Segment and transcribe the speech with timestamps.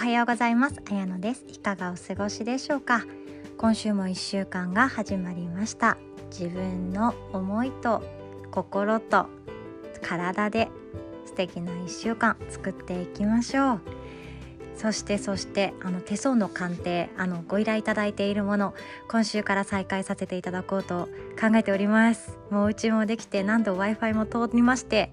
[0.00, 0.80] おはようございます。
[0.90, 1.44] あやのです。
[1.46, 3.04] いかがお過ごしでしょうか？
[3.58, 5.98] 今週も1週間が始まりました。
[6.30, 8.02] 自分の思いと
[8.50, 9.26] 心と
[10.00, 10.70] 体で
[11.26, 13.80] 素敵な1週間作っていきましょう。
[14.74, 18.72] そしてそしてあの手相の鑑定あのご依頼いただいているもの
[19.06, 22.38] 今週から再開させていただこうと考えております。
[22.48, 25.12] もううちもできて何度 w i f i も通りまして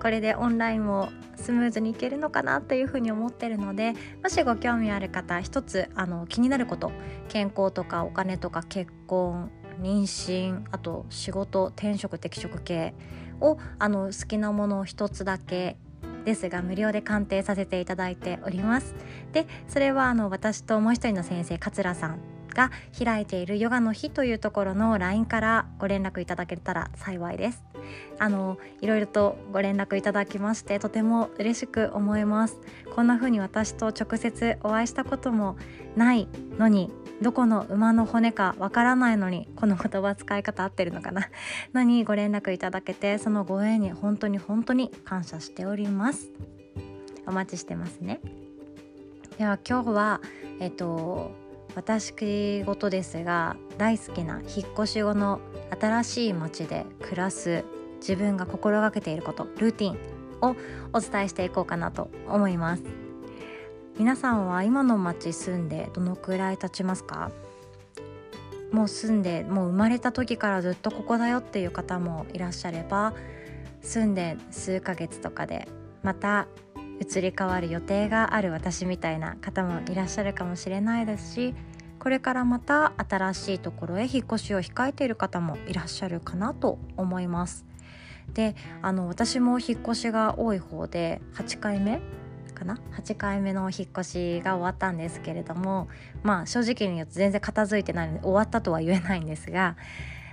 [0.00, 6.92] これでオンラインもスムーズにいけるのかなというふうに思ってるのでもしご興味ある方一つあの気になること
[7.28, 12.94] 健康とかお金とか結婚妊娠あと仕事転職適職系
[13.40, 15.76] をあの好きなものを一つだけ
[16.24, 18.94] ですが無料で鑑定させていただいております。
[19.32, 27.62] でそれはあの私ともう一人の先生桂さんが開いているヨガの日というところの LINE からご連絡いただけたら幸いです。
[28.18, 32.58] あのいろいろとご連絡いただきましてとても嬉しく思います。
[32.94, 35.56] こんな風に私と直接お会いしたことも
[35.94, 36.26] ない
[36.58, 41.28] のにどこの馬の骨かわからないのにこの言葉使い方合ってるのかな？
[41.74, 46.30] のにご連絡いただけてそのご縁に本当に本当に感謝しております。
[47.26, 48.20] お待ちしてますね。
[49.36, 50.20] では今日は
[50.60, 51.45] えっと
[51.76, 55.40] 私事ですが大好きな引っ越し後の
[55.78, 57.64] 新しい街で暮らす
[58.00, 59.98] 自分が心がけていることルーティン
[60.40, 60.56] を
[60.94, 62.82] お伝えしていこうかなと思います。
[63.98, 67.30] 皆さんは今の町住んでどのくらい経ちますか？
[68.72, 73.12] もう住んでもう生まれた時からずっとここだよっていう方もいらっしゃれば
[73.82, 75.68] 住んで数ヶ月とかで
[76.02, 76.46] また
[77.00, 81.54] 移り変わる予定がある私みたいな方もいらっしゃるかもしれないですし
[82.06, 87.66] これからまた新しいところへ引っ越しを控えている方もいらっしゃるかなと思います。
[88.32, 92.00] であの私も引っ越しが多い方で8回目
[92.54, 94.04] かな？8回目の引っ越
[94.38, 95.88] しが終わったんですけれども
[96.22, 99.76] まあ正直に言うと全然片付いてないので終わったとは言えないんですが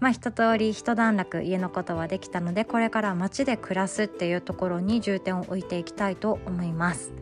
[0.00, 7.14] まあ一通り一段落家のことはできたのでこれから街で暮らすっていうところに重点を置いていきたいと思います。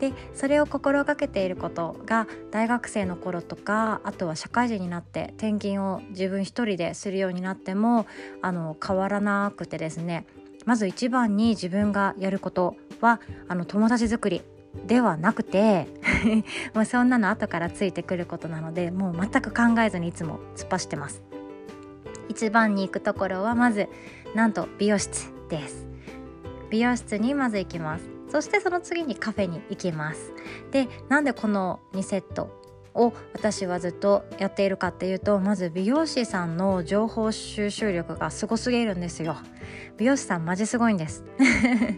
[0.00, 8.06] でそれを心がけていることが大学生の頃とかあとは社会人になって転勤を自分一人でするようになっても
[8.42, 10.26] あの変わらなくてですね
[10.66, 14.42] まず一番に自分がやることはあの友達作り
[14.86, 15.86] ではなくて
[16.74, 21.22] もうそんなの後からついてくることなのでもう全く考えずにいつも突っ走ってます。
[22.28, 23.88] 一番に行くところはまず
[24.34, 25.86] なんと美容室です
[26.70, 30.32] 美容室にまず行きますそしてその次にカフェに行きます。
[30.72, 32.50] でなんでこの2セット
[32.92, 39.36] を私はずっとやっているかっていうとまず美容師さんの情報収集力がすごすぎるんですよ。
[39.98, 41.24] 美容師さんマジすごいんです。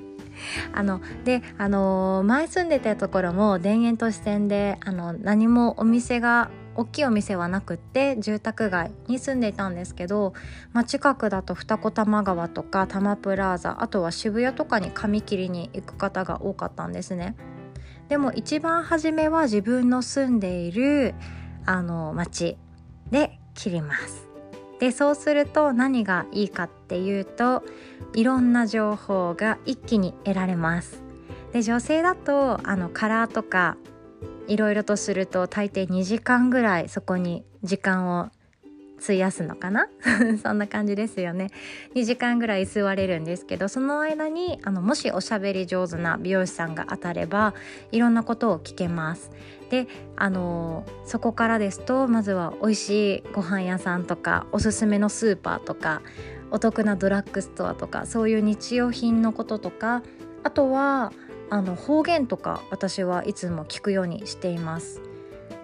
[0.75, 10.35] あのであの前住んでたところも田園都市線であの何もお店が大きいお店はなくって住宅街に住んでいたんですけど、
[10.73, 17.35] まあ、近くだと二子玉川とか多摩プラザあとは渋谷とかに髪切りに行く方が多かったんですね。
[18.09, 21.15] でも一番初めは自分の住んでいる
[21.65, 22.57] あの町
[23.11, 24.29] で切ります。
[24.79, 27.63] でそうすると何がいいかっていうと
[28.15, 31.03] いろんな情報が一気に得られます。
[31.53, 33.77] で女性だとあのカラーとか
[34.49, 38.31] いろいろとすると大抵2時間ぐらいそこに時間を
[39.03, 39.89] 費やすのかな？
[40.43, 41.49] そんな感じですよね。
[41.95, 47.55] 2時間ぐらい座れるんですけどその間にあのもしおしゃべり上手な美容師さんが当たれば
[47.93, 49.31] いろんなことを聞けます。
[49.71, 56.03] であのそこからですとまずは美味しいご飯屋さんとかおすすめのスーパーとか
[56.51, 60.03] お得なドラッグストアとかそういう日用品のこととか
[60.45, 61.13] あとは
[61.51, 65.01] あの方言とか私はいつも聞くようにしています。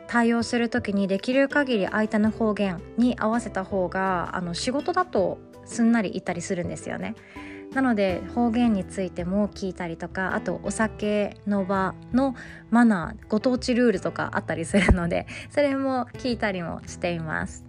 [0.07, 7.15] 対応する時にできる限り相手の方言に合わせた方があの仕事だとすんなりいったりするんですよね。
[7.73, 12.35] なので方言についても聞いたりとかあとお酒の場の
[12.71, 17.65] マナーご当地ルールとかあったりするので それも聞いたりもしています。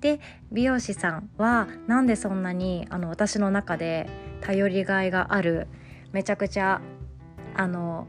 [0.00, 0.20] で
[0.52, 4.06] 美容師さんはなんでそんなにあの私の中で
[4.40, 5.66] 頼りがいがある
[6.12, 6.80] めちゃくちゃ
[7.54, 8.06] あの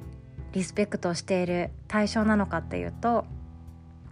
[0.54, 3.26] リスペクトしている対象なのかっていうと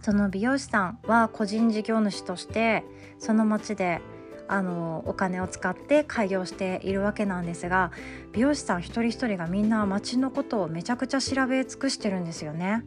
[0.02, 2.84] その美容師さんは個人事業主として
[3.18, 4.02] その町で
[4.48, 7.90] あのお金を使って開業しているわけなんですが
[8.32, 12.84] 美容師さん一人一人がみんな町のことをめちゃくちゃ調べ尽くしてるんですよね。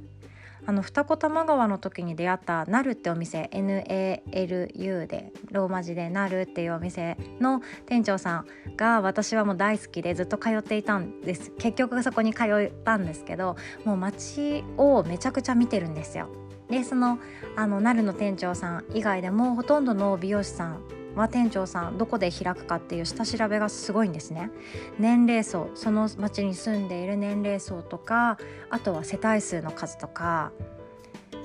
[0.68, 11.52] あの二子玉川の時に出会ったなるってお店 NALU でローマ字でなるっていうお店の店長さんが私はもう大好きでずっと通っていたんです。
[11.58, 13.56] 結局そこに通ったんですけど
[13.86, 16.28] もう街をめちゃくちゃ見てるんですよ。
[16.70, 17.18] でその
[17.56, 24.52] あのなるの店長さん以外でもほとんどの美容師さんは店長さんどこで開くかっていう下調べがすごいんですね。
[25.00, 28.38] 年齢層その町に住んでいる年齢層とか
[28.70, 30.52] あとは世帯数の数とか。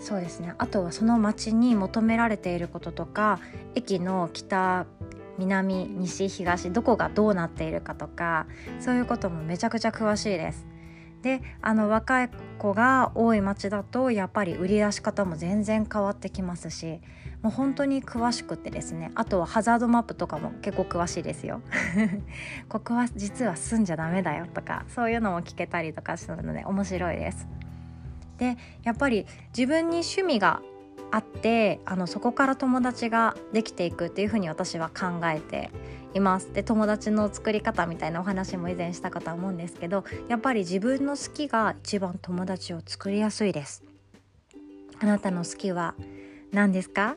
[0.00, 0.54] そうですね。
[0.58, 3.38] あとはその町に求められていることとか
[3.76, 4.86] 駅の北
[5.38, 8.46] 南西東どこがどうなっているかとか
[8.80, 10.71] そういうこともめちゃくちゃ詳しいです。
[11.22, 17.00] であの若い子が多い町だとやっぱり売り出し方も全然変わってきますし
[17.42, 21.60] もう本当に詳しくてですねあとはハザードマップとかも結構詳しいですよ。
[22.68, 27.48] ここは実は住んじゃダメだよとかそういうのも聞けたりとかするので面白いです。
[28.38, 29.26] でやっぱり
[29.56, 30.62] 自分に趣味が
[31.12, 35.70] あってあのそこから友達ができていくっていうふうに私は考えて
[36.14, 36.52] います。
[36.52, 43.84] で友達の作り方みたいなお話も以前したかと思うんですけどやっぱり自分の好きが一番友達を作りやすいです。
[45.00, 45.94] あなたの好きは
[46.50, 47.16] 何ですか？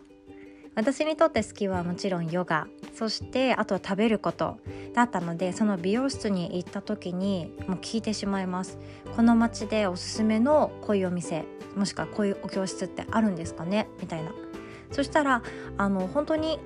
[0.76, 2.68] 私にとって好きはもちろんヨガ。
[2.96, 4.58] そしてあとは食べること
[4.94, 8.80] だったのでその美容室に行った時にもう聞いてしまいます。
[9.16, 11.44] この街でおすすめのこういうお店
[11.76, 13.88] もしくはこういうお教室ってあるんですかね？
[14.02, 14.32] みたいな。
[14.92, 15.44] そしたら
[15.78, 16.60] あの本当に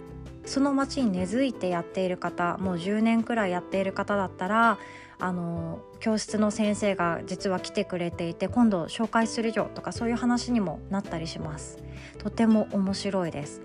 [0.46, 4.78] その町に根付いてやっている方もう10年くらいやっている方だったら
[5.18, 11.78] あの教室の先生が実は来てくれていて今度紹介するよとかそういう話にもなったりします。
[12.20, 13.62] とても面白いです。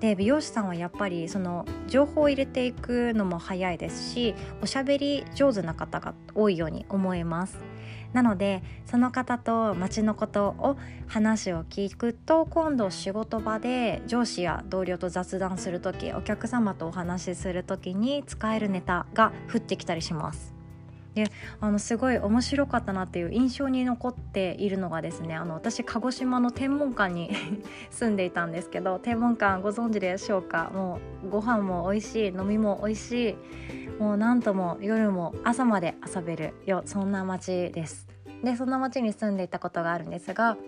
[0.00, 7.58] で美容師さんはやっぱりその情報を入れていくのも早いですしおしゃべり上手な方が多いように思います。
[8.12, 10.76] なのでその方と街のことを
[11.06, 20.55] 話を聞くと今度仕事場で上司や同僚と雑談する時お客様とお話しする時に使えるネタが降ってきたりします。
[21.16, 27.30] であのすごい面白かったなっていう印象に残っているのがですねあの私鹿児島の天文館に
[27.90, 30.70] 住んでいたんですけど天文館ご存知でしょうか？
[30.74, 33.36] もうご飯も美味しい飲みも美味しい
[33.98, 38.06] もうなんとも夜も朝まで遊べるよそんな街です。
[38.44, 40.58] でそんな街に住んでいたことがあるんですが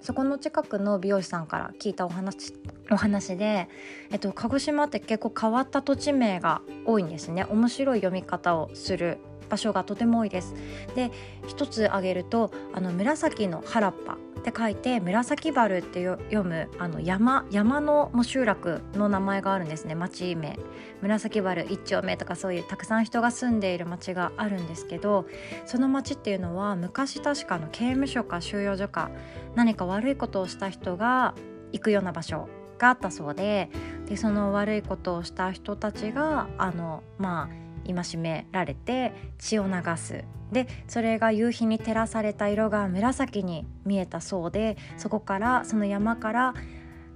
[0.00, 2.54] そこの近くの美容師さんから聞いたお話
[2.92, 3.68] お話で、
[4.12, 7.44] えっと、鹿児島って結構変わった土地名が多いんですね。
[7.50, 10.54] 面白い読み方をする場所がとても多いです。
[10.94, 11.10] で
[11.46, 20.56] 一つ挙げるとあの紫の原っぱって書いて紫原って読むあの山山のも集落の名前があるんですね町名
[21.02, 25.26] 紫原一丁目とかそういうたくさん人が住んでいる町があるんですけど
[25.64, 29.10] その町っていうのは昔確かの刑務所か収容所か
[29.56, 31.34] 何か悪いことをした人が
[31.72, 32.48] 行くような場所
[32.78, 33.68] があったそうで
[34.06, 40.24] でその悪いことをした人たちがあのまあ戒められて血を流す。
[40.52, 46.54] でそれが夕日に照らされた色が紫に見えたそうでそこからその山から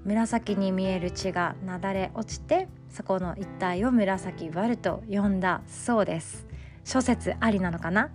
[0.05, 6.50] 紫に見える血がなだれ落ちてそこの一帯を紫バルと呼んだそうです。
[6.85, 8.11] 諸説ありなのかな？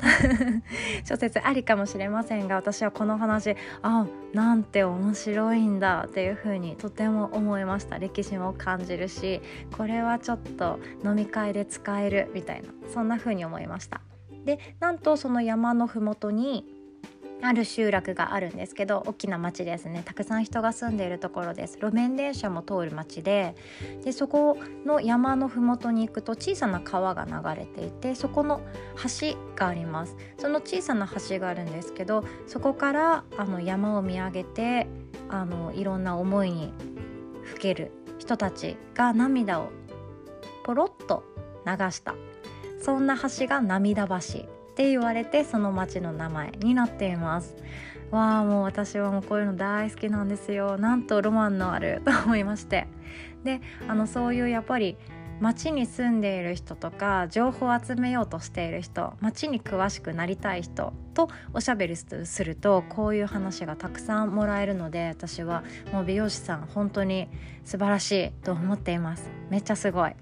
[1.06, 8.00] 諸説ありかもしれませんが私はこの話あなんて面白いんだっていうふうにとても思いました。
[8.00, 9.42] 歴史も感じるし
[9.78, 12.70] これはちょっと飲み会で使えるみたいな。
[12.94, 14.02] そんなふうに思いました。
[14.46, 16.75] でなんとその山の麓に
[17.46, 20.02] ある集落があるんですけど大きな町ですね。
[20.04, 21.78] たくさん人が住んでいるところです。
[21.78, 23.56] 路面電車も通る町で
[24.04, 28.62] でそこの山の麓に行くと小さな川が流れていてそこの
[29.20, 30.16] 橋があります。
[30.38, 34.88] その小さな橋があるんですけどそこからあの山を見上げて
[35.30, 36.74] あのいろんな思いに
[37.44, 39.70] ふける人たちが涙を
[40.64, 41.24] ポロッと
[41.66, 42.16] 流した。
[42.82, 44.48] そんな橋が涙橋。
[44.76, 47.56] って言われてその町の名前になっています。
[48.12, 50.78] わあもう私はもうこういうの大好きなんですよ。
[50.78, 52.88] なんとロマンのあると思いまして。
[53.46, 54.98] であのそういうやっぱり
[55.40, 67.28] 町に住んでいる人とか情報を集めようとしている人町に詳しくなりたい人とおしゃべりするとこういう話がたくさんもらえるので私はもう美容師さん本当に
[67.64, 69.30] 素晴らしいと思っています。
[69.50, 70.16] めっちゃすごい。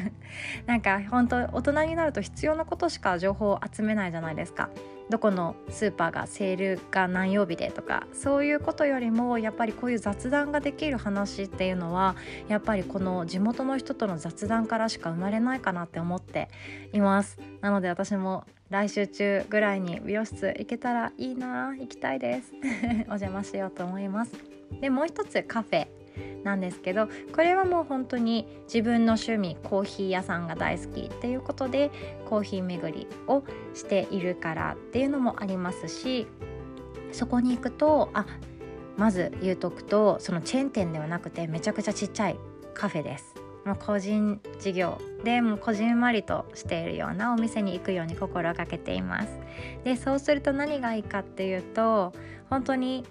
[0.66, 4.70] なんか本当大人になると必要なことしか情報を集めないじゃないですか。
[5.10, 12.14] どこのスーパーがセールが何曜日でとかそういうことよりもやっぱりこういう雑談ができる話っていうのは
[12.48, 16.50] やっぱりこの地元の人との雑決断からしか生まれないかなって思って
[16.92, 17.38] います。
[17.62, 22.52] なので私も来週中ぐらいに美容室行けたらいいな行きたいです。
[23.08, 24.32] お邪魔しようと思います。
[24.80, 25.93] でもう一つカフェ。
[26.44, 31.90] なんですけどこれはもう本当に自分の趣味コーヒー屋さんが大好きっていうことで
[32.28, 36.26] コーヒー巡りをしているからっていうのもありますし
[37.12, 38.26] そこに行くとあ
[38.96, 42.36] まず言うとくとそのチェーン店ではなくてめちゃくちゃちっちゃい
[42.74, 43.34] カフェです。
[43.64, 49.28] もう個人事業でもうこじんまりとしているようなお店に行くように心がけています。
[49.84, 52.12] でそうすると何がいいかっていうと
[52.50, 53.06] 本当に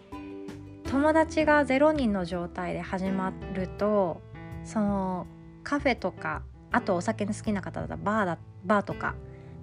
[0.93, 4.21] 友達が0人の状態で始まると
[4.63, 5.25] その
[5.63, 9.15] カフェとかあとお酒の好きな方だったらバーだバーとか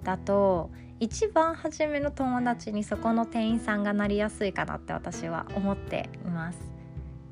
[0.03, 6.59] だと一番初めの友達にそこの店員さんがなりやすいかなって私は思っています。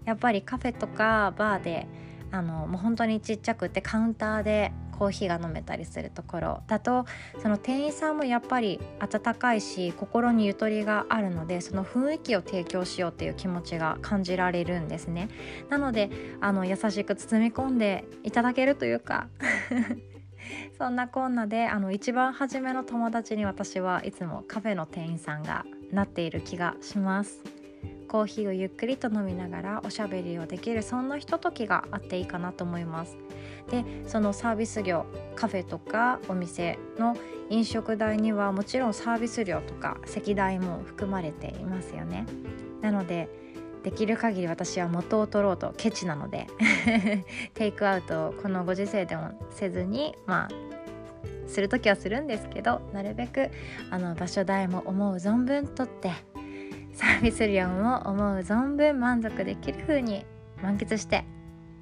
[0.05, 1.85] やっぱりカフェとかバーで
[2.31, 7.05] あのもう本当にちっちゃくてカウンターでコーヒーが飲めたりするところだと
[7.41, 15.29] その店員さんもやっぱり温かいし心にゆとりがあるのでその雰囲気を提供しようっていう気持ちが感じられるんですね。
[15.69, 16.09] なので
[16.41, 19.29] あの優しく包み込んでいただけるというか
[20.77, 27.58] そんなこんなであの一番初めの友達に私はいつもカフェの店員さんがなっている気がします。
[28.07, 33.17] コーヒーをゆっくりと飲みながらおしゃべりをできるそんなひとときがあっていいかなと思います。
[33.69, 35.05] でそのサービス料
[35.35, 37.15] カフェとかお店の
[37.49, 42.25] 飲食代にはもちろんサービス料とか席代も含まれていますよね。
[42.81, 43.29] なので
[43.83, 46.47] できる限り私は元を取ろうとケチなので
[47.53, 50.49] テイクアウトをこのご時世でもせずにまあ
[51.47, 53.49] する時はするんですけどなるべく
[53.89, 56.11] あの場所代も思う存分取って
[56.93, 60.25] サービス料も思う存分満足できる風に
[60.61, 61.25] 満喫して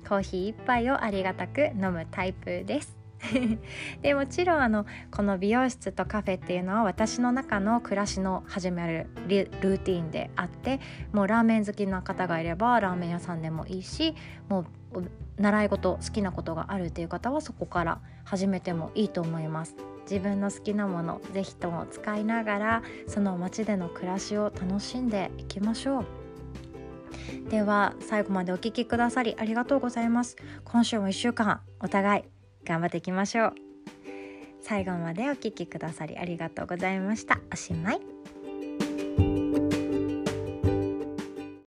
[0.08, 2.98] コーヒー1杯をありがたく飲むタイプです
[4.02, 10.80] でもちろんあのこの美容室とカフェっていうのは私の中の暮らしの始まるルーティンであって
[11.12, 14.16] もうラーメン好きな方がいればラーメン屋さんでもいいし
[14.50, 15.04] もう
[15.42, 19.76] 習い事好きなことがあるっていう方はそこから始めてもいいと思います。
[20.10, 26.06] 自分の好きなもの是非とも使いながらその街での暮らしを楽しんでいきましょう。
[27.50, 30.36] では最後までお聴きくださりありがとうございます。
[30.64, 32.24] 今週も1週間お互い
[32.66, 33.54] 頑張っていきましょう。
[34.62, 37.40] 最後までお聴きくださりありがとうございました。
[37.52, 38.17] おしまい。